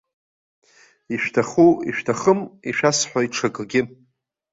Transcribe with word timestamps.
Ишәҭаху, 1.13 1.71
ишәҭахым, 1.89 2.39
ишәасҳәоит 2.69 3.31
ҽакгьы. 3.35 3.81